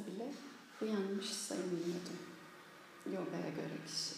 [0.00, 0.32] olsa bile
[0.82, 2.10] uyanmış sayılmıyordu
[3.06, 4.14] yogaya göre kişi.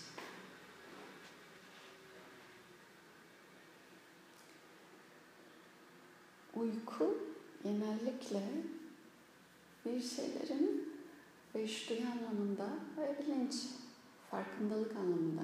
[6.55, 7.19] Uyku
[7.63, 8.43] genellikle
[9.85, 10.93] bir şeylerin
[11.55, 13.55] uyuştuğu anlamında ve bilinç,
[14.31, 15.43] farkındalık anlamında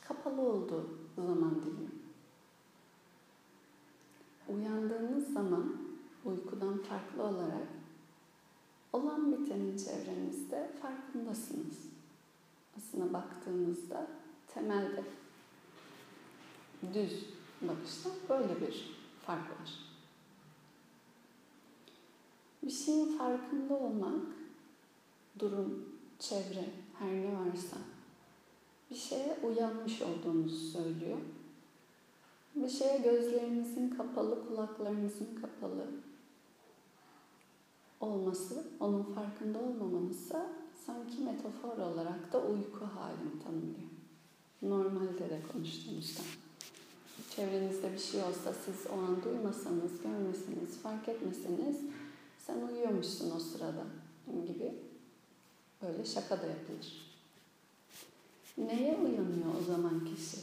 [0.00, 1.90] kapalı olduğu zaman dilimi.
[4.48, 5.76] Uyandığınız zaman
[6.24, 7.79] uykudan farklı olarak
[8.92, 11.76] olan bitenin çevrenizde farkındasınız.
[12.76, 14.06] Aslına baktığınızda
[14.54, 15.04] temelde
[16.94, 17.24] düz
[17.62, 19.78] bakışta böyle bir fark var.
[22.62, 24.26] Bir şeyin farkında olmak,
[25.38, 26.64] durum, çevre,
[26.98, 27.76] her ne varsa
[28.90, 31.18] bir şeye uyanmış olduğunuzu söylüyor.
[32.54, 35.86] Bir şeye gözlerinizin kapalı, kulaklarınızın kapalı
[38.00, 40.46] olması, onun farkında olmamanızsa
[40.86, 43.90] sanki metafor olarak da uyku halini tanımlıyor.
[44.62, 46.22] Normalde de konuştuğumuzda.
[47.36, 51.76] Çevrenizde bir şey olsa siz o an duymasanız, görmeseniz, fark etmeseniz
[52.46, 53.84] sen uyuyormuşsun o sırada
[54.46, 54.74] gibi
[55.82, 57.10] böyle şaka da yapılır.
[58.58, 60.36] Neye uyanıyor o zaman kişi?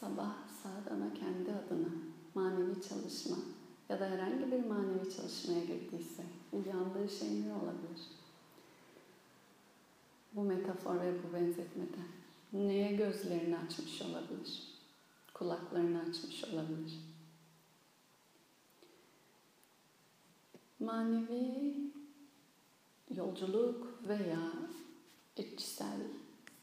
[0.00, 1.88] Sabah sadana kendi adına
[2.34, 3.36] manevi çalışma
[3.88, 6.22] ya da herhangi bir manevi çalışmaya girdiyse
[6.58, 8.02] uyandığı şey ne olabilir?
[10.32, 12.02] Bu metafor ve bu benzetmede
[12.52, 14.62] neye gözlerini açmış olabilir?
[15.34, 16.92] Kulaklarını açmış olabilir?
[20.80, 21.74] Manevi
[23.10, 24.52] yolculuk veya
[25.36, 26.00] içsel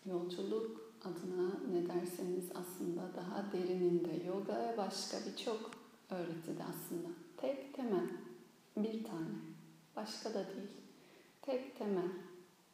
[0.05, 5.71] yolculuk adına ne derseniz aslında daha derininde yoga başka birçok
[6.09, 7.07] öğretide aslında
[7.37, 8.07] tek temel
[8.77, 9.54] bir tane
[9.95, 10.67] başka da değil
[11.41, 12.11] tek temel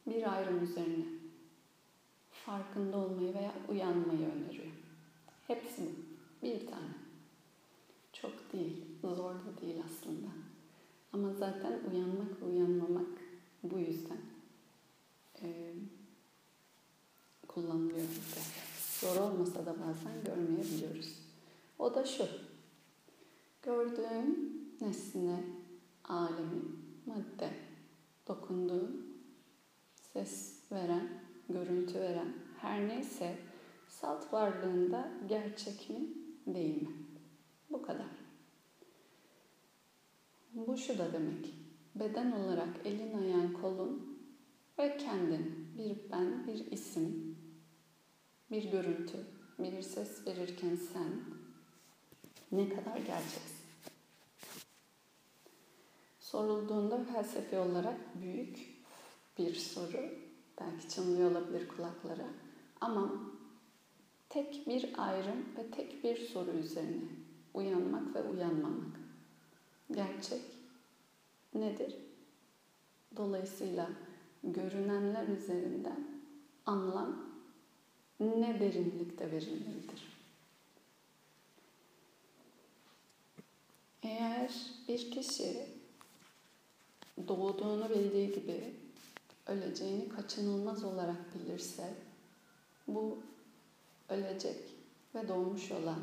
[0.06, 1.04] bir ayrım üzerine
[2.30, 4.72] farkında olmayı veya uyanmayı öneriyor.
[5.46, 5.90] Hepsi
[6.42, 6.92] bir tane.
[8.12, 10.28] Çok değil, zor da değil aslında.
[11.12, 13.18] Ama zaten uyanmak uyanmamak
[13.62, 14.20] bu yüzden
[15.42, 15.74] e,
[17.48, 18.40] kullanılıyor bizde.
[19.00, 21.18] Zor olmasa da bazen görmeyebiliyoruz.
[21.78, 22.26] O da şu.
[23.62, 25.44] Gördüğün nesne,
[26.04, 27.50] alemi, madde,
[28.28, 29.16] dokunduğun,
[30.12, 31.08] ses veren,
[31.48, 33.38] görüntü veren her neyse
[33.88, 36.08] salt varlığında gerçek mi
[36.46, 36.94] değil mi?
[37.70, 38.06] Bu kadar.
[40.52, 41.54] Bu şu da demek.
[41.94, 44.18] Beden olarak elin, ayağın, kolun
[44.78, 47.38] ve kendin bir ben, bir isim,
[48.50, 49.18] bir görüntü,
[49.58, 51.20] bir ses verirken sen
[52.52, 53.51] ne kadar gerçeksin?
[56.32, 58.58] Sorulduğunda felsefi olarak büyük
[59.38, 60.10] bir soru,
[60.60, 62.26] belki çınlıyor olabilir kulaklara
[62.80, 63.12] ama
[64.28, 67.08] tek bir ayrım ve tek bir soru üzerine
[67.54, 69.00] uyanmak ve uyanmamak.
[69.90, 70.40] Gerçek
[71.54, 71.96] nedir?
[73.16, 73.90] Dolayısıyla
[74.44, 76.06] görünenler üzerinden
[76.66, 77.24] anlam
[78.20, 80.18] ne derinlikte verilmelidir?
[84.02, 84.52] Eğer
[84.88, 85.81] bir kişi
[87.28, 88.74] doğduğunu bildiği gibi
[89.46, 91.94] öleceğini kaçınılmaz olarak bilirse
[92.88, 93.18] bu
[94.08, 94.58] ölecek
[95.14, 96.00] ve doğmuş olan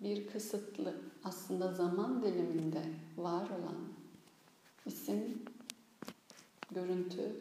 [0.00, 2.82] bir kısıtlı aslında zaman diliminde
[3.16, 3.76] var olan
[4.86, 5.42] isim,
[6.70, 7.36] görüntü,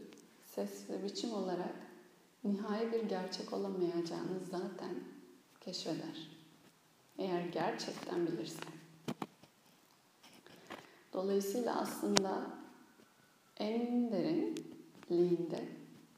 [0.45, 1.75] ses ve biçim olarak
[2.43, 4.95] nihai bir gerçek olamayacağını zaten
[5.61, 6.29] keşfeder.
[7.17, 8.70] Eğer gerçekten bilirse.
[11.13, 12.43] Dolayısıyla aslında
[13.57, 15.67] en derinliğinde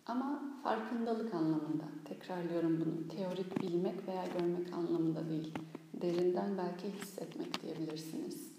[0.05, 5.53] ama farkındalık anlamında, tekrarlıyorum bunu, teorik bilmek veya görmek anlamında değil,
[5.93, 8.53] derinden belki hissetmek diyebilirsiniz.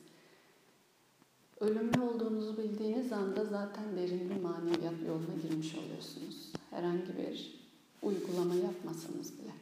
[1.60, 6.52] Ölümlü olduğunuzu bildiğiniz anda zaten derin bir maneviyat yoluna girmiş oluyorsunuz.
[6.70, 7.64] Herhangi bir
[8.02, 9.52] uygulama yapmasanız bile.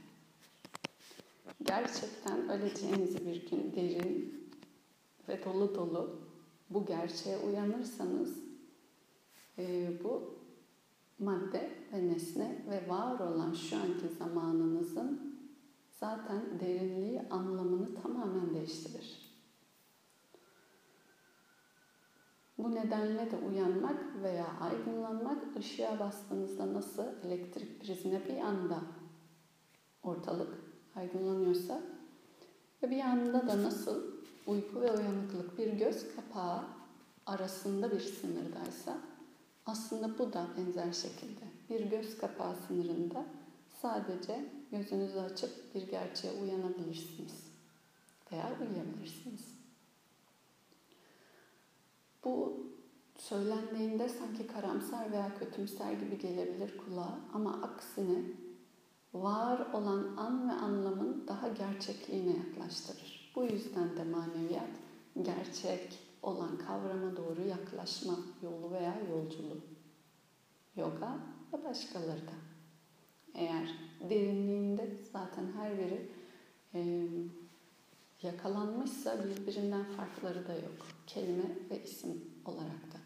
[1.62, 4.34] Gerçekten öleceğinizi bir gün derin
[5.28, 6.31] ve dolu dolu
[6.74, 8.38] bu gerçeğe uyanırsanız
[9.58, 10.38] e, bu
[11.18, 15.36] madde ve nesne ve var olan şu anki zamanınızın
[15.90, 19.32] zaten derinliği anlamını tamamen değiştirir.
[22.58, 28.80] Bu nedenle de uyanmak veya aydınlanmak ışığa bastığınızda nasıl elektrik prizine bir anda
[30.02, 30.54] ortalık
[30.94, 31.80] aydınlanıyorsa
[32.82, 36.64] ve bir yanda da nasıl uyku ve uyanıklık bir göz kapağı
[37.26, 38.98] arasında bir sınırdaysa
[39.66, 43.24] aslında bu da benzer şekilde bir göz kapağı sınırında
[43.82, 47.52] sadece gözünüzü açıp bir gerçeğe uyanabilirsiniz
[48.32, 49.52] veya uyuyabilirsiniz.
[52.24, 52.66] Bu
[53.18, 58.22] söylendiğinde sanki karamsar veya kötümser gibi gelebilir kulağa ama aksine
[59.14, 63.21] var olan an ve anlamın daha gerçekliğine yaklaştırır.
[63.36, 64.70] Bu yüzden de maneviyat
[65.22, 69.60] gerçek olan kavrama doğru yaklaşma yolu veya yolculuğu.
[70.76, 71.18] Yoga
[71.52, 72.32] ve başkaları da.
[73.34, 73.74] Eğer
[74.10, 76.10] derinliğinde zaten her biri
[76.74, 77.06] e,
[78.22, 80.86] yakalanmışsa birbirinden farkları da yok.
[81.06, 82.98] Kelime ve isim olarak da.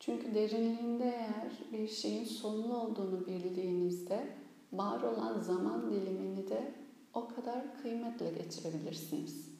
[0.00, 4.36] Çünkü derinliğinde eğer bir şeyin sonlu olduğunu bildiğinizde
[4.72, 6.79] var olan zaman dilimini de
[7.14, 9.50] o kadar kıymetle geçirebilirsiniz.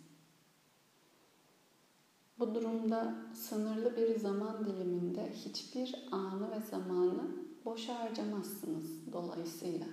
[2.39, 7.23] Bu durumda sınırlı bir zaman diliminde hiçbir anı ve zamanı
[7.65, 9.87] boşa harcamazsınız dolayısıyla.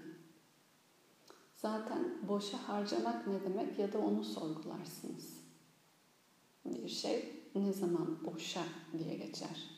[1.56, 5.38] Zaten boşa harcamak ne demek ya da onu sorgularsınız.
[6.66, 8.64] Bir şey ne zaman boşa
[8.98, 9.70] diye geçer.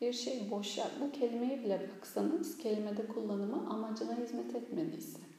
[0.00, 5.31] Bir şey boşa, bu kelimeyi bile baksanız kelimede kullanımı amacına hizmet etmediyse.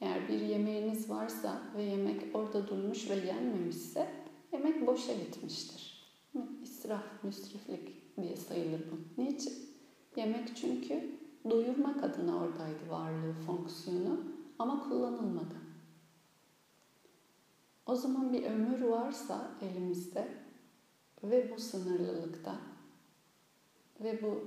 [0.00, 4.08] Eğer bir yemeğiniz varsa ve yemek orada durmuş ve yenmemişse
[4.52, 6.00] yemek boşa gitmiştir.
[6.62, 9.22] İsraf, müsriflik diye sayılır bu.
[9.22, 9.52] Niçin?
[10.16, 11.18] Yemek çünkü
[11.50, 14.20] doyurmak adına oradaydı varlığı, fonksiyonu
[14.58, 15.54] ama kullanılmadı.
[17.86, 20.28] O zaman bir ömür varsa elimizde
[21.24, 22.58] ve bu sınırlılıkta
[24.00, 24.44] ve bu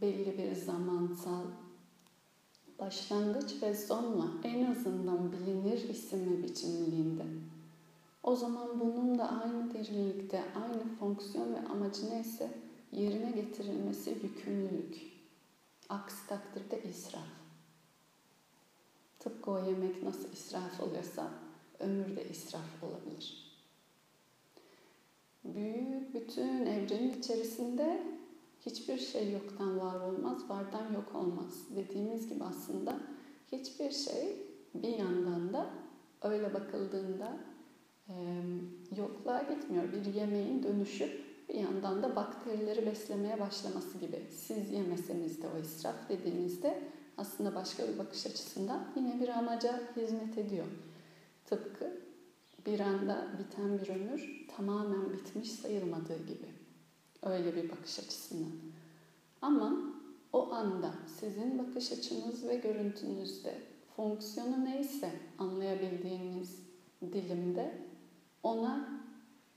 [0.00, 1.44] belli bir zamansal
[2.78, 7.24] başlangıç ve sonla en azından bilinir isim ve biçimliğinde.
[8.22, 12.50] O zaman bunun da aynı derinlikte, aynı fonksiyon ve amacı neyse
[12.92, 15.16] yerine getirilmesi yükümlülük.
[15.88, 17.22] Aksi takdirde israf.
[19.18, 21.30] Tıpkı o yemek nasıl israf oluyorsa
[21.80, 23.46] ömür de israf olabilir.
[25.44, 28.02] Büyük bütün evrenin içerisinde
[28.66, 31.54] hiçbir şey yoktan var olmaz, vardan yok olmaz.
[31.76, 33.00] Dediğimiz gibi aslında
[33.52, 34.36] hiçbir şey
[34.74, 35.70] bir yandan da
[36.22, 37.36] öyle bakıldığında
[38.08, 38.14] e,
[38.96, 39.84] yokluğa gitmiyor.
[39.92, 44.22] Bir yemeğin dönüşüp bir yandan da bakterileri beslemeye başlaması gibi.
[44.30, 46.82] Siz yemeseniz de o israf dediğinizde
[47.16, 50.66] aslında başka bir bakış açısından yine bir amaca hizmet ediyor.
[51.44, 52.00] Tıpkı
[52.66, 56.55] bir anda biten bir ömür tamamen bitmiş sayılmadığı gibi.
[57.26, 58.52] Öyle bir bakış açısından.
[59.42, 59.72] Ama
[60.32, 63.62] o anda sizin bakış açınız ve görüntünüzde
[63.96, 66.58] fonksiyonu neyse anlayabildiğiniz
[67.02, 67.78] dilimde
[68.42, 68.88] ona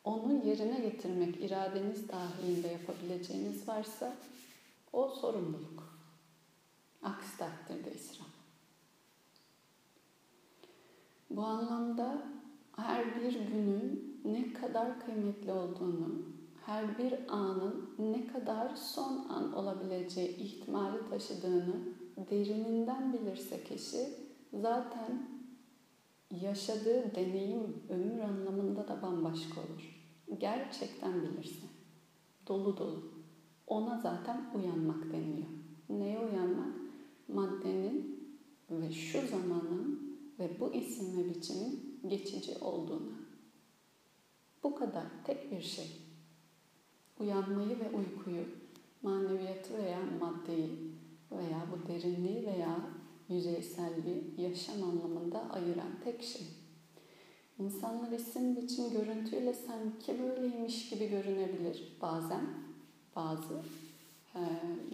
[0.03, 4.13] onu yerine getirmek iradeniz dahilinde yapabileceğiniz varsa
[4.93, 5.99] o sorumluluk.
[7.03, 8.27] Aksi takdirde israf.
[11.29, 12.21] Bu anlamda
[12.75, 20.37] her bir günün ne kadar kıymetli olduğunu, her bir anın ne kadar son an olabileceği
[20.37, 21.75] ihtimali taşıdığını
[22.29, 24.07] derininden bilirse kişi
[24.53, 25.29] zaten
[26.31, 29.99] yaşadığı deneyim ömür anlamında da bambaşka olur.
[30.39, 31.67] Gerçekten bilirse.
[32.47, 33.11] Dolu dolu.
[33.67, 35.47] Ona zaten uyanmak deniliyor.
[35.89, 36.73] Neye uyanmak?
[37.27, 38.19] Maddenin
[38.71, 43.11] ve şu zamanın ve bu isim ve biçimin geçici olduğunu.
[44.63, 46.08] Bu kadar tek bir şey.
[47.19, 48.45] Uyanmayı ve uykuyu,
[49.01, 50.69] maneviyatı veya maddeyi
[51.31, 52.79] veya bu derinliği veya
[53.29, 56.47] yüzeysel bir yaşam anlamında ayıran tek şey.
[57.59, 62.45] İnsanlar isim biçim görüntüyle sanki böyleymiş gibi görünebilir bazen.
[63.15, 63.53] Bazı
[64.35, 64.41] e,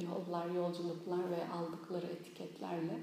[0.05, 2.99] yollar, yolculuklar ve aldıkları etiketlerle.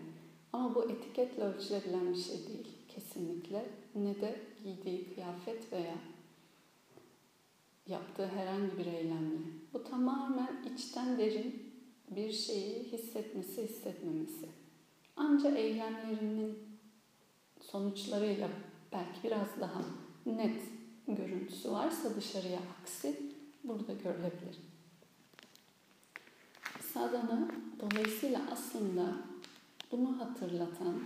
[0.52, 3.66] Ama bu etiketle ölçülebilen bir şey değil kesinlikle.
[3.94, 5.94] Ne de giydiği kıyafet veya
[7.86, 9.38] yaptığı herhangi bir eylemle.
[9.72, 11.72] Bu tamamen içten derin
[12.10, 14.48] bir şeyi hissetmesi, hissetmemesi.
[15.16, 16.58] Ancak eylemlerinin
[17.60, 18.48] sonuçlarıyla
[18.92, 19.84] belki biraz daha
[20.26, 20.62] net
[21.08, 23.20] görüntüsü varsa dışarıya aksi
[23.64, 24.58] burada görülebilir.
[26.80, 27.48] Sadhana
[27.80, 29.16] dolayısıyla aslında
[29.92, 31.02] bunu hatırlatan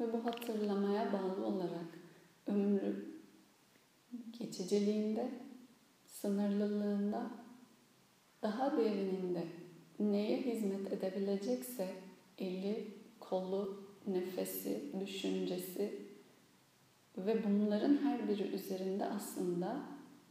[0.00, 1.98] ve bu hatırlamaya bağlı olarak
[2.46, 3.20] ömrü
[4.38, 5.30] geçiciliğinde,
[6.20, 7.30] sınırlılığında,
[8.42, 9.46] daha derininde
[10.00, 11.88] neye hizmet edebilecekse
[12.38, 15.94] eli, kolu, nefesi, düşüncesi
[17.18, 19.82] ve bunların her biri üzerinde aslında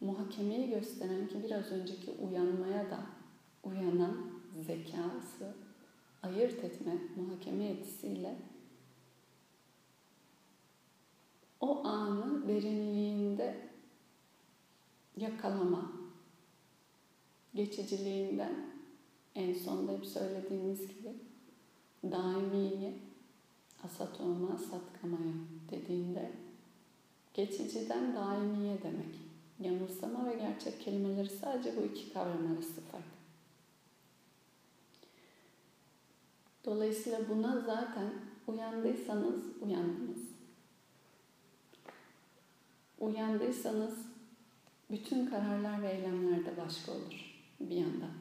[0.01, 2.99] muhakemeyi gösteren ki biraz önceki uyanmaya da
[3.63, 4.17] uyanan
[4.65, 5.53] zekası
[6.23, 8.35] ayırt etme, muhakeme etisiyle
[11.59, 13.68] o anı derinliğinde
[15.19, 15.91] yakalama,
[17.55, 18.55] geçiciliğinden
[19.35, 21.13] en sonda hep söylediğimiz gibi
[22.03, 22.93] daimiye,
[23.83, 25.33] asat olma, satkamaya
[25.71, 26.31] dediğinde
[27.33, 29.19] geçiciden daimiye demek.
[29.59, 33.03] Yanılsama ve gerçek kelimeleri sadece bu iki kavram arası fark.
[36.65, 38.13] Dolayısıyla buna zaten
[38.47, 40.19] uyandıysanız uyandınız.
[42.99, 44.08] Uyandıysanız
[44.91, 48.11] bütün kararlar ve eylemler de başka olur bir yandan.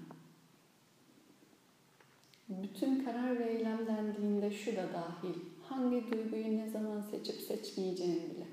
[2.48, 5.34] Bütün karar ve eylem dendiğinde şu da dahil.
[5.62, 8.46] Hangi duyguyu ne zaman seçip seçmeyeceğini bile.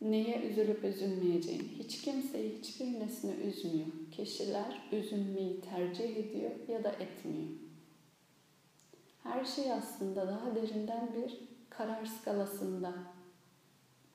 [0.00, 1.68] Neye üzülüp üzülmeyeceğini.
[1.78, 3.86] Hiç kimseyi hiçbir nesne üzmüyor.
[4.12, 7.48] Kişiler üzülmeyi tercih ediyor ya da etmiyor.
[9.22, 11.38] Her şey aslında daha derinden bir
[11.70, 12.94] karar skalasında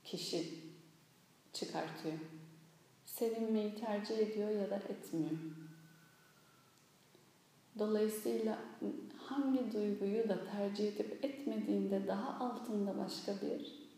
[0.04, 0.44] kişi
[1.54, 2.18] çıkartıyor.
[3.22, 5.32] Sevinmeyi tercih ediyor ya da etmiyor.
[7.80, 8.60] Dolayısıyla
[9.18, 13.90] hangi duyguyu da tercih edip etmediğinde daha altında başka bir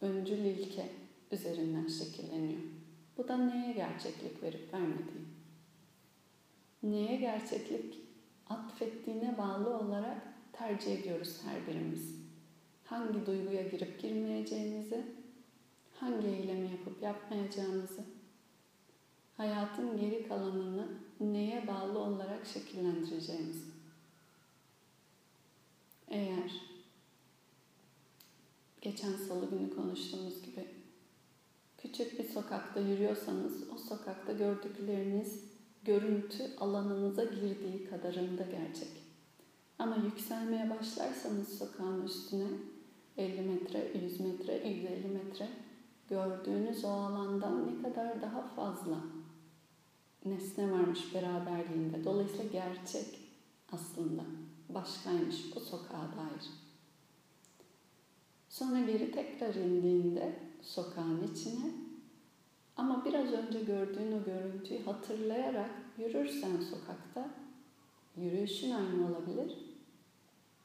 [0.00, 0.90] öncül ilke
[1.32, 2.60] üzerinden şekilleniyor.
[3.16, 5.24] Bu da neye gerçeklik verip vermediği.
[6.82, 7.94] Neye gerçeklik
[8.46, 12.14] atfettiğine bağlı olarak tercih ediyoruz her birimiz.
[12.84, 15.17] Hangi duyguya girip girmeyeceğimizi,
[16.00, 18.04] hangi eylemi yapıp yapmayacağımızı,
[19.36, 20.88] hayatın geri kalanını
[21.20, 23.64] neye bağlı olarak şekillendireceğimizi.
[26.08, 26.52] Eğer
[28.80, 30.66] geçen salı günü konuştuğumuz gibi
[31.78, 35.44] küçük bir sokakta yürüyorsanız o sokakta gördükleriniz
[35.84, 38.88] görüntü alanınıza girdiği kadarında gerçek.
[39.78, 42.48] Ama yükselmeye başlarsanız sokağın üstüne
[43.16, 45.48] 50 metre, 100 metre, 150 metre
[46.08, 48.96] gördüğünüz o alandan ne kadar daha fazla
[50.24, 52.04] nesne varmış beraberliğinde.
[52.04, 53.18] Dolayısıyla gerçek
[53.72, 54.22] aslında
[54.68, 56.50] başkaymış bu sokağa dair.
[58.48, 61.72] Sonra geri tekrar indiğinde sokağın içine
[62.76, 67.30] ama biraz önce gördüğün o görüntüyü hatırlayarak yürürsen sokakta
[68.16, 69.58] yürüyüşün aynı olabilir.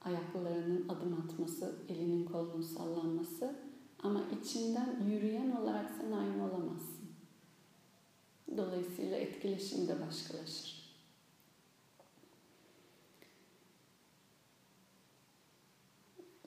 [0.01, 3.55] Ayaklarının adım atması, elinin kolunun sallanması
[4.03, 7.03] ama içinden yürüyen olarak sen aynı olamazsın.
[8.57, 10.83] Dolayısıyla etkileşim de başkalaşır.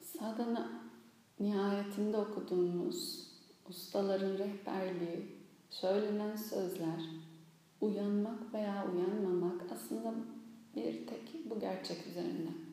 [0.02, 0.82] Sadana
[1.40, 3.30] nihayetinde okuduğumuz
[3.68, 5.36] ustaların rehberliği,
[5.70, 7.02] söylenen sözler,
[7.80, 10.14] uyanmak veya uyanmamak aslında
[10.76, 12.65] bir tek bu gerçek üzerinde.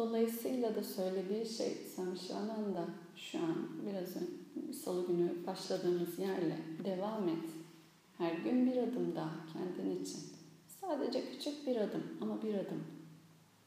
[0.00, 2.84] Dolayısıyla da söylediği şey Samşananda
[3.16, 4.08] şu an biraz
[4.84, 7.44] salı günü başladığımız yerle devam et.
[8.18, 10.20] Her gün bir adım daha kendin için.
[10.80, 12.84] Sadece küçük bir adım ama bir adım.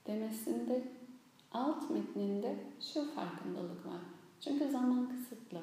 [0.07, 0.83] Demesinde
[1.51, 2.55] alt metninde
[2.93, 4.01] şu farkındalık var.
[4.41, 5.61] Çünkü zaman kısıtlı.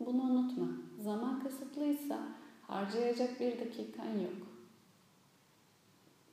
[0.00, 0.68] Bunu unutma.
[1.02, 2.28] Zaman kısıtlıysa
[2.62, 4.46] harcayacak bir dakikan yok.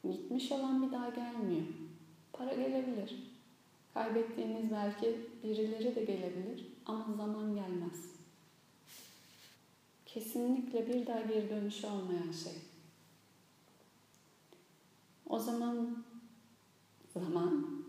[0.03, 1.80] Gitmiş olan bir daha gelmiyor.
[2.41, 3.15] Para gelebilir.
[3.93, 8.11] Kaybettiğiniz belki birileri de gelebilir ama zaman gelmez.
[10.05, 12.53] Kesinlikle bir daha geri dönüşü olmayan şey.
[15.29, 16.03] O zaman
[17.13, 17.83] zaman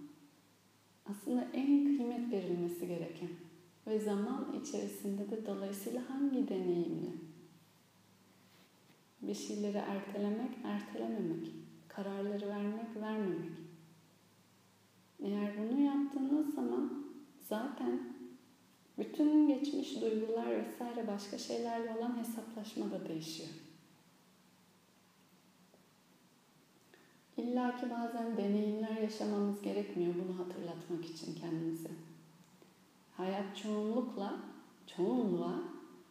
[1.11, 3.30] aslında en kıymet verilmesi gereken
[3.87, 7.12] ve zaman içerisinde de dolayısıyla hangi deneyimle
[9.23, 11.49] bir şeyleri ertelemek, ertelememek,
[11.88, 13.71] kararları vermek, vermemek.
[15.22, 17.04] Eğer bunu yaptığınız zaman
[17.40, 18.00] zaten
[18.98, 23.48] bütün geçmiş duygular vesaire başka şeylerle olan hesaplaşma da değişiyor.
[27.36, 31.90] İlla ki bazen deneyimler yaşamamız gerekmiyor bunu hatırlatmak için kendimize.
[33.16, 34.36] Hayat çoğunlukla,
[34.96, 35.62] çoğunluğa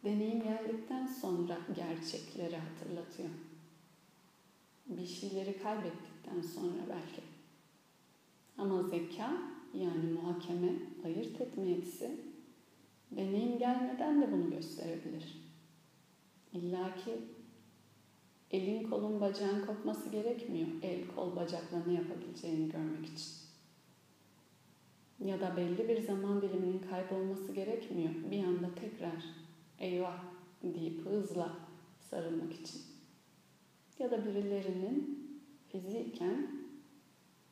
[0.03, 3.29] deneyim geldikten sonra gerçekleri hatırlatıyor.
[4.85, 7.30] Bir şeyleri kaybettikten sonra belki.
[8.57, 9.31] Ama zeka
[9.73, 10.73] yani muhakeme,
[11.05, 12.17] ayırt etme yetisi
[13.11, 15.51] deneyim gelmeden de bunu gösterebilir.
[16.53, 17.11] İlla ki
[18.51, 20.67] elin kolun bacağın kopması gerekmiyor.
[20.81, 23.31] El kol bacakla ne yapabileceğini görmek için.
[25.25, 28.11] Ya da belli bir zaman diliminin kaybolması gerekmiyor.
[28.31, 29.23] Bir anda tekrar
[29.79, 30.23] eyvah
[30.63, 31.57] deyip hızla
[31.99, 32.81] sarılmak için.
[33.99, 35.27] Ya da birilerinin
[35.69, 36.47] fiziken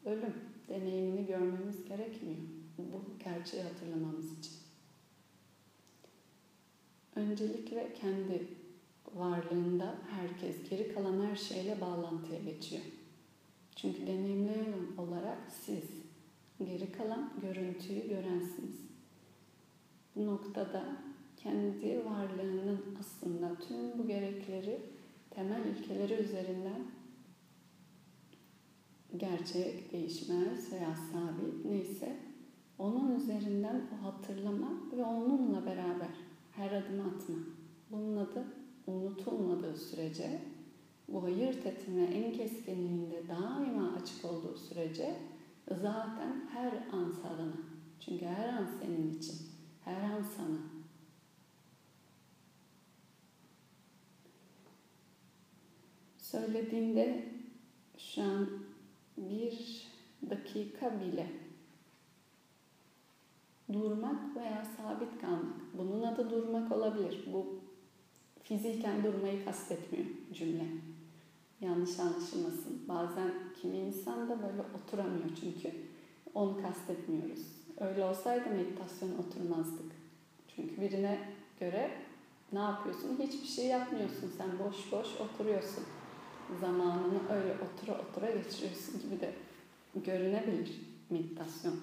[0.06, 0.34] ölüm
[0.70, 2.38] deneyimini görmemiz gerekmiyor.
[2.78, 4.54] Bu gerçeği hatırlamamız için.
[7.16, 8.48] Öncelikle kendi
[9.16, 12.84] varlığında herkes geri kalan her şeyle bağlantıya geçiyor.
[13.76, 15.84] Çünkü deneyimleyen olarak siz
[16.66, 18.80] geri kalan görüntüyü görensiniz.
[20.16, 20.84] Bu noktada
[21.38, 24.80] kendi varlığının aslında tüm bu gerekleri
[25.30, 26.82] temel ilkeleri üzerinden
[29.18, 32.18] gerçek, değişmez veya sabit neyse
[32.78, 36.10] onun üzerinden o hatırlama ve onunla beraber
[36.52, 37.36] her adım atma.
[37.92, 38.46] Bunun adı
[38.88, 40.42] unutulmadığı sürece
[41.08, 45.16] bu ayırt etme en keskinliğinde daima açık olduğu sürece
[45.82, 47.54] zaten her an sana.
[48.00, 49.36] Çünkü her an senin için,
[49.86, 50.58] her an sana.
[56.18, 57.26] Söylediğinde
[57.98, 58.50] şu an
[59.30, 59.88] bir
[60.30, 61.28] dakika bile
[63.74, 65.78] durmak veya sabit kalmak.
[65.78, 67.26] Bunun adı durmak olabilir.
[67.34, 67.60] Bu
[68.44, 70.68] fiziken durmayı kastetmiyor cümle.
[71.62, 72.88] Yanlış anlaşılmasın.
[72.88, 75.72] Bazen kimi insan da böyle oturamıyor çünkü.
[76.34, 77.46] Onu kastetmiyoruz.
[77.78, 79.92] Öyle olsaydı meditasyon oturmazdık.
[80.56, 81.20] Çünkü birine
[81.60, 81.92] göre
[82.54, 83.20] ne yapıyorsun?
[83.20, 84.34] Hiçbir şey yapmıyorsun.
[84.38, 85.84] Sen boş boş oturuyorsun.
[86.62, 89.34] Zamanını öyle otura otura geçiriyorsun gibi de
[89.96, 90.72] görünebilir
[91.10, 91.76] meditasyon.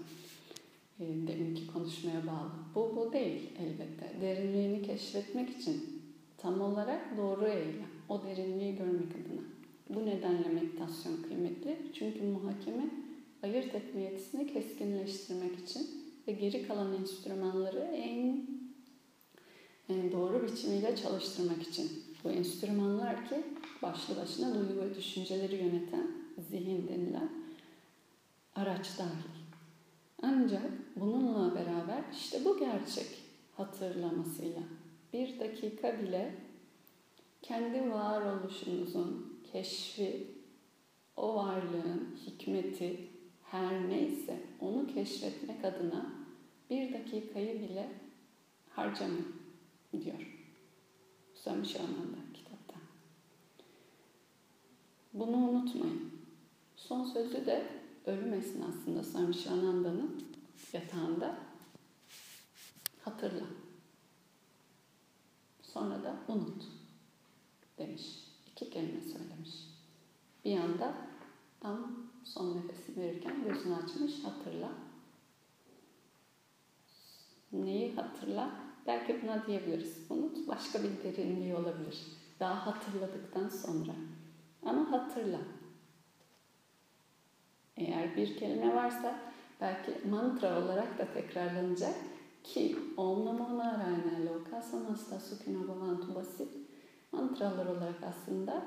[1.00, 2.50] E, deminki konuşmaya bağlı.
[2.74, 4.20] Bu, bu değil elbette.
[4.20, 6.02] Derinliğini keşfetmek için
[6.38, 7.90] tam olarak doğru eylem.
[8.08, 9.42] O derinliği görmek adına.
[9.88, 11.78] Bu nedenle meditasyon kıymetli.
[11.94, 12.90] Çünkü muhakeme
[13.42, 15.86] ayırt etme yetisini keskinleştirmek için
[16.28, 18.46] ve geri kalan enstrümanları en,
[20.12, 22.05] doğru biçimiyle çalıştırmak için.
[22.26, 23.42] Bu enstrümanlar ki
[23.82, 26.10] başlı başına duygu ve düşünceleri yöneten
[26.50, 27.30] zihin denilen
[28.54, 29.36] araç dahil.
[30.22, 33.06] Ancak bununla beraber işte bu gerçek
[33.56, 34.62] hatırlamasıyla
[35.12, 36.34] bir dakika bile
[37.42, 40.26] kendi varoluşunuzun keşfi,
[41.16, 43.08] o varlığın hikmeti
[43.44, 46.06] her neyse onu keşfetmek adına
[46.70, 47.88] bir dakikayı bile
[48.70, 49.36] harcamayın
[49.92, 50.35] diyor.
[51.46, 52.74] Sami Şaman'da kitapta.
[55.12, 56.12] Bunu unutmayın.
[56.76, 60.24] Son sözü de ölüm esnasında Sami Şananda'nın
[60.72, 61.38] yatağında
[63.00, 63.44] hatırla.
[65.62, 66.64] Sonra da unut
[67.78, 68.02] demiş.
[68.52, 69.50] İki kelime söylemiş.
[70.44, 70.94] Bir anda
[71.60, 74.72] tam son nefesini verirken gözünü açmış hatırla.
[77.52, 78.65] Neyi hatırla?
[78.86, 80.06] Belki buna diyebiliriz.
[80.10, 81.98] Unut başka bir derinliği olabilir.
[82.40, 83.92] Daha hatırladıktan sonra.
[84.62, 85.38] Ama hatırla.
[87.76, 89.18] Eğer bir kelime varsa
[89.60, 91.94] belki mantra olarak da tekrarlanacak
[92.44, 96.48] ki Om Namo Narayana Loka Samasta Sukhino Bhavantu basit
[97.12, 98.64] mantralar olarak aslında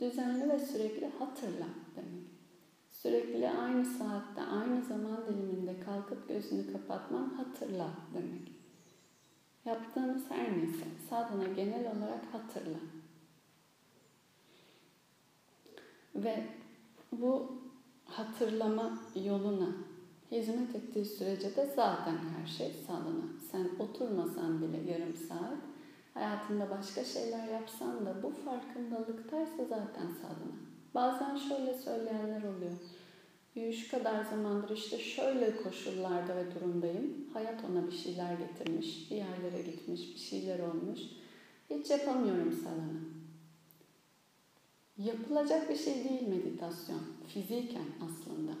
[0.00, 2.24] düzenli ve sürekli hatırla demek.
[2.90, 8.63] Sürekli aynı saatte, aynı zaman diliminde kalkıp gözünü kapatman hatırla demek.
[9.64, 12.78] Yaptığınız her neyse sadhana genel olarak hatırla.
[16.14, 16.46] Ve
[17.12, 17.52] bu
[18.06, 19.68] hatırlama yoluna
[20.30, 23.24] hizmet ettiği sürece de zaten her şey sadhana.
[23.50, 25.58] Sen oturmasan bile yarım saat,
[26.14, 30.54] hayatında başka şeyler yapsan da bu farkındalıktaysa zaten sadhana.
[30.94, 32.72] Bazen şöyle söyleyenler oluyor.
[33.54, 37.28] Şu kadar zamandır işte şöyle koşullarda ve durumdayım.
[37.32, 41.00] Hayat ona bir şeyler getirmiş, bir yerlere gitmiş, bir şeyler olmuş.
[41.70, 43.00] Hiç yapamıyorum sadhana.
[44.98, 47.00] Yapılacak bir şey değil meditasyon.
[47.26, 48.52] Fiziken aslında.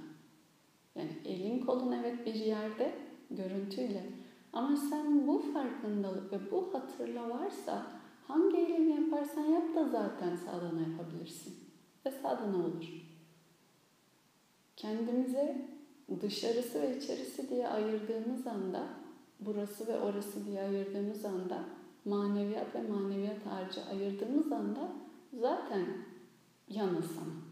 [0.94, 2.94] Yani elin kolun evet bir yerde
[3.30, 4.06] görüntüyle.
[4.52, 7.86] Ama sen bu farkındalık ve bu hatırla varsa
[8.28, 11.54] hangi eylemi yaparsan yap da zaten sadhana yapabilirsin.
[12.06, 13.13] Ve sadhana olur.
[14.76, 15.68] Kendimize
[16.20, 18.88] dışarısı ve içerisi diye ayırdığımız anda,
[19.40, 21.64] burası ve orası diye ayırdığımız anda,
[22.04, 24.92] maneviyat ve maneviyat harcı ayırdığımız anda
[25.32, 25.86] zaten
[26.68, 27.44] yanılsam.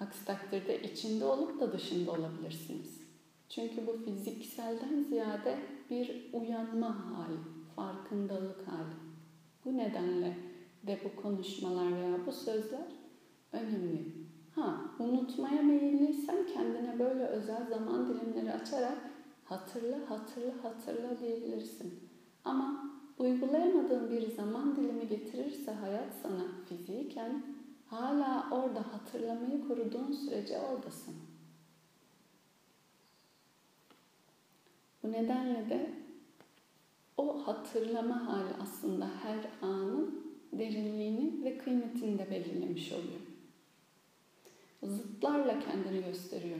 [0.00, 3.00] Aksi takdirde içinde olup da dışında olabilirsiniz.
[3.48, 5.58] Çünkü bu fizikselden ziyade
[5.90, 7.38] bir uyanma hali,
[7.76, 8.94] farkındalık hali.
[9.64, 10.36] Bu nedenle
[10.86, 12.99] de bu konuşmalar veya bu sözler
[13.52, 14.04] önemli.
[14.54, 18.98] Ha, unutmaya meyilliysen kendine böyle özel zaman dilimleri açarak
[19.44, 22.00] hatırla, hatırla, hatırla diyebilirsin.
[22.44, 27.42] Ama uygulayamadığın bir zaman dilimi getirirse hayat sana fiziken
[27.86, 31.14] hala orada hatırlamayı koruduğun sürece oradasın.
[35.02, 35.90] Bu nedenle de
[37.16, 43.19] o hatırlama hali aslında her anın derinliğini ve kıymetini de belirlemiş oluyor.
[44.82, 46.58] Zıtlarla kendini gösteriyor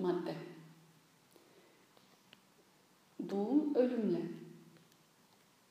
[0.00, 0.34] madde.
[3.30, 4.22] Doğum ölümle.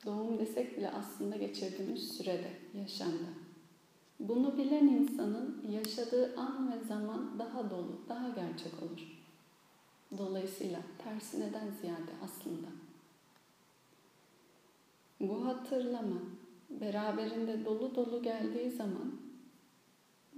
[0.06, 3.28] Doğum desek bile aslında geçirdiğimiz sürede, yaşamda.
[4.20, 9.20] Bunu bilen insanın yaşadığı an ve zaman daha dolu, daha gerçek olur.
[10.18, 12.66] Dolayısıyla tersineden ziyade aslında.
[15.20, 16.20] Bu hatırlama
[16.70, 19.12] beraberinde dolu dolu geldiği zaman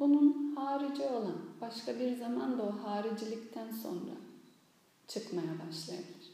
[0.02, 4.14] bunun harici olan başka bir zaman da o haricilikten sonra
[5.08, 6.32] çıkmaya başlayabilir.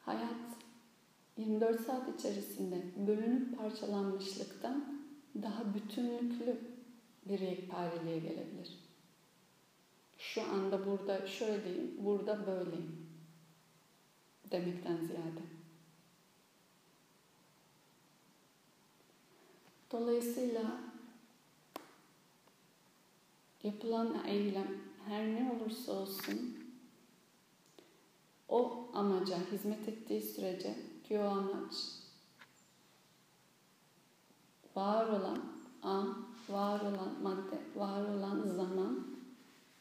[0.00, 0.48] Hayat
[1.36, 5.02] 24 saat içerisinde bölünüp parçalanmışlıktan
[5.42, 6.60] daha bütünlüklü
[7.28, 8.78] bir yekpareliğe gelebilir.
[10.18, 13.06] Şu anda burada şöyleyim, burada böyleyim
[14.50, 15.42] demekten ziyade.
[19.92, 20.80] Dolayısıyla
[23.62, 24.68] yapılan eylem
[25.08, 26.58] her ne olursa olsun
[28.48, 31.74] o amaca hizmet ettiği sürece ki o amaç
[34.76, 35.38] var olan
[35.82, 39.06] an, var olan madde, var olan zaman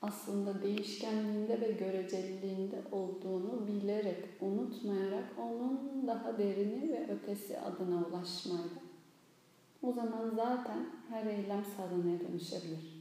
[0.02, 8.82] aslında değişkenliğinde ve göreceliliğinde olduğunu bilerek, unutmayarak onun daha derini ve ötesi adına ulaşmayla.
[9.82, 12.97] O zaman zaten her eylem sadhanaya dönüşebilir.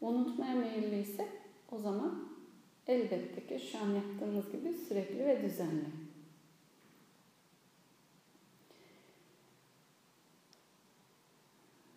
[0.00, 1.28] Unutmaya meyilliyse
[1.72, 2.28] o zaman
[2.86, 5.84] elbette ki şu an yaptığımız gibi sürekli ve düzenli.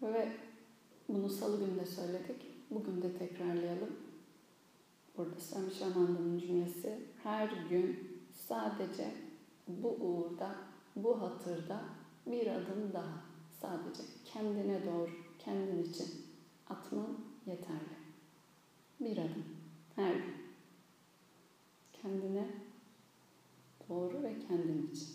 [0.01, 0.31] Ve
[1.09, 2.41] bunu salı günü de söyledik.
[2.71, 3.95] Bugün de tekrarlayalım.
[5.17, 9.11] Burada Sami Şamandı'nın cümlesi her gün sadece
[9.67, 10.55] bu uğurda,
[10.95, 11.81] bu hatırda
[12.25, 13.21] bir adım daha
[13.61, 16.07] sadece kendine doğru, kendin için
[16.69, 17.97] atman yeterli.
[18.99, 19.45] Bir adım
[19.95, 20.43] her gün.
[22.01, 22.47] Kendine
[23.89, 25.09] doğru ve kendin için.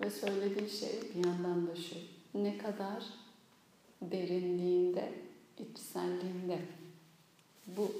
[0.00, 1.96] Ve söylediği şey bir yandan da şu.
[2.34, 3.04] Ne kadar
[4.02, 5.12] derinliğinde,
[5.58, 6.60] içselliğinde
[7.66, 7.92] bu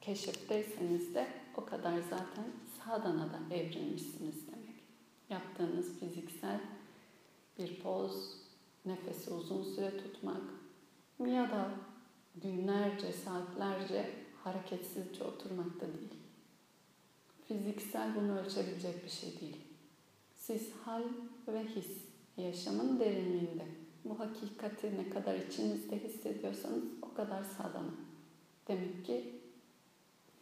[0.00, 2.44] keşifteyseniz de o kadar zaten
[2.78, 4.76] sadhanada evrilmişsiniz demek.
[5.30, 6.60] Yaptığınız fiziksel
[7.58, 8.32] bir poz,
[8.86, 10.42] nefesi uzun süre tutmak
[11.26, 11.70] ya da
[12.42, 14.10] günlerce, saatlerce
[14.44, 16.14] hareketsizce oturmak da değil.
[17.48, 19.56] Fiziksel bunu ölçebilecek bir şey değil.
[20.34, 21.02] Siz hal
[21.48, 22.04] ve his,
[22.36, 23.66] yaşamın derinliğinde
[24.04, 27.94] bu hakikati ne kadar içinizde hissediyorsanız o kadar sadana.
[28.68, 29.40] Demek ki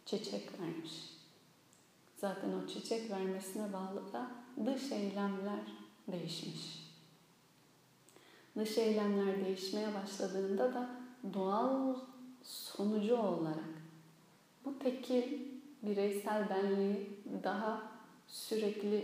[0.05, 1.15] çiçek vermiş.
[2.17, 4.31] Zaten o çiçek vermesine bağlı da
[4.65, 5.61] dış eylemler
[6.07, 6.84] değişmiş.
[8.57, 10.89] Dış eylemler değişmeye başladığında da
[11.33, 11.95] doğal
[12.43, 13.75] sonucu olarak
[14.65, 15.39] bu tekil
[15.83, 17.09] bireysel benliği
[17.43, 17.81] daha
[18.27, 18.97] sürekli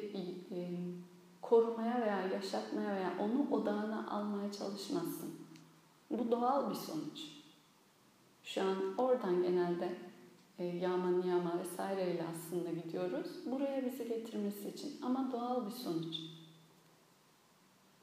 [0.51, 0.59] e,
[1.41, 5.35] korumaya veya yaşatmaya veya onu odağına almaya çalışmazsın.
[6.09, 7.19] Bu doğal bir sonuç.
[8.43, 9.95] Şu an oradan genelde
[10.59, 13.27] e, yağma niyama vesaireyle aslında gidiyoruz.
[13.45, 16.15] Buraya bizi getirmesi için ama doğal bir sonuç.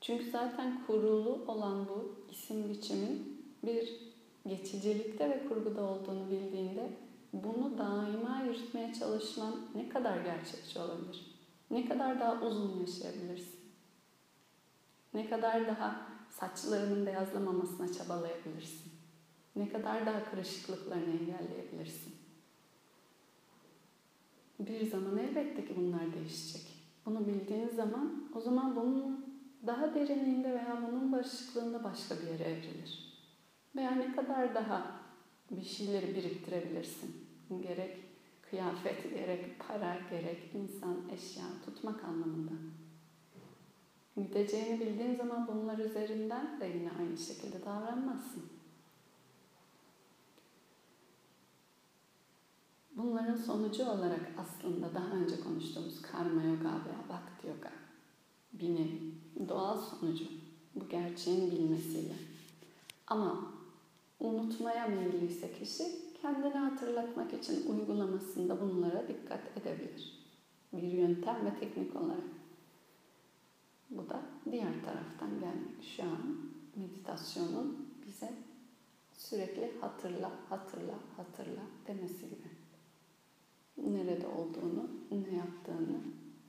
[0.09, 3.95] Çünkü zaten kurulu olan bu isim biçimin bir
[4.47, 6.91] geçicilikte ve kurguda olduğunu bildiğinde
[7.33, 11.37] bunu daima yürütmeye çalışman ne kadar gerçekçi olabilir?
[11.71, 13.61] Ne kadar daha uzun yaşayabilirsin?
[15.15, 18.93] Ne kadar daha saçlarının beyazlamamasına çabalayabilirsin?
[19.57, 22.15] Ne kadar daha kırışıklıklarını engelleyebilirsin?
[24.59, 26.63] Bir zaman elbette ki bunlar değişecek.
[27.07, 29.29] Bunu bildiğiniz zaman o zaman bunun
[29.67, 33.09] daha derinliğinde veya bunun barışıklığında başka bir yere evrilir.
[33.77, 35.01] Veya ne kadar daha
[35.51, 37.27] bir şeyleri biriktirebilirsin.
[37.63, 38.05] Gerek
[38.51, 42.53] kıyafet, gerek para, gerek insan, eşya tutmak anlamında.
[44.17, 48.43] Gideceğini bildiğin zaman bunlar üzerinden de yine aynı şekilde davranmazsın.
[52.97, 57.88] Bunların sonucu olarak aslında daha önce konuştuğumuz karma yoga veya bhakti yoga
[58.53, 59.01] bir nevi
[59.49, 60.25] doğal sonucu
[60.75, 62.15] bu gerçeğin bilmesiyle.
[63.07, 63.53] Ama
[64.21, 65.85] unutmaya meyilliyse kişi
[66.23, 70.19] kendini hatırlatmak için uygulamasında bunlara dikkat edebilir.
[70.73, 72.25] Bir yöntem ve teknik olarak.
[73.91, 75.83] Bu da diğer taraftan gelmek.
[75.97, 76.37] Şu an
[76.77, 78.33] meditasyonun bize
[79.13, 82.49] sürekli hatırla, hatırla, hatırla demesi gibi.
[83.77, 86.01] Nerede olduğunu, ne yaptığını,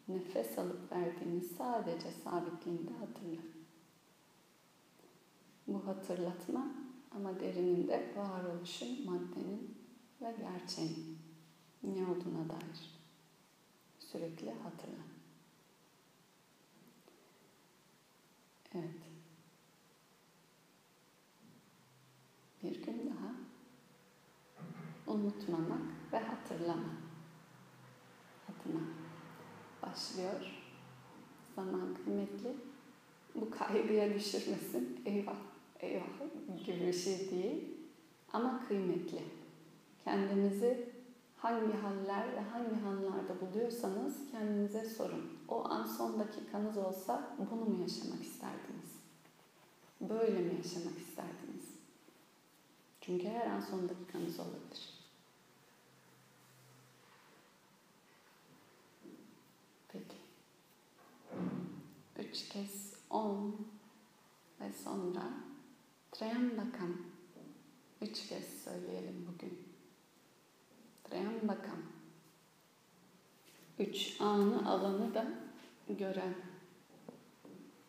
[0.09, 3.41] nefes alıp verdiğini sadece sabitliğinde hatırla.
[5.67, 6.67] Bu hatırlatma
[7.15, 9.77] ama derininde varoluşun, maddenin
[10.21, 11.17] ve gerçeğin
[11.83, 12.99] ne olduğuna dair
[13.99, 15.03] sürekli hatırla.
[18.73, 19.09] Evet.
[22.63, 23.35] Bir gün daha
[25.07, 25.81] unutmamak
[26.13, 26.93] ve hatırlama
[28.49, 28.98] adına
[29.91, 30.63] başlıyor.
[31.55, 32.55] Zaman kıymetli.
[33.35, 35.01] Bu kaygıya düşürmesin.
[35.05, 35.35] Eyvah,
[35.79, 36.05] eyvah
[36.65, 37.63] gibi bir şey değil.
[38.33, 39.23] Ama kıymetli.
[40.03, 40.89] Kendinizi
[41.37, 45.29] hangi haller ve hangi anlarda buluyorsanız kendinize sorun.
[45.47, 48.89] O an son dakikanız olsa bunu mu yaşamak isterdiniz?
[50.01, 51.65] Böyle mi yaşamak isterdiniz?
[53.01, 54.98] Çünkü her an son dakikanız olabilir.
[62.39, 63.67] Üç kez on
[64.61, 65.23] ve sonra
[66.11, 66.97] Trayambakam.
[68.01, 69.59] Üç kez söyleyelim bugün.
[71.03, 71.79] Trayambakam.
[73.79, 75.27] Üç anı alanı da
[75.89, 76.33] gören.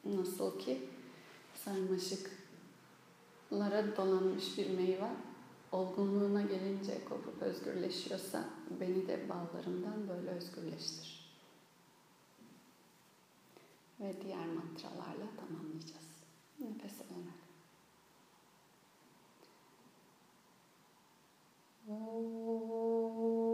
[0.04, 0.88] Nasıl ki
[1.54, 5.10] sarmaşıklara dolanmış bir meyve
[5.72, 8.44] olgunluğuna gelince kopup özgürleşiyorsa
[8.80, 11.19] beni de bağlarımdan böyle özgürleştir.
[14.00, 16.10] Ve diğer mantralarla tamamlayacağız.
[16.60, 17.40] Nefes alarak.
[21.90, 23.49] Oh.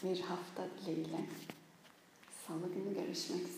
[0.04, 1.20] Bir hafta dileğiyle.
[2.46, 3.49] Salı günü görüşmek üzere.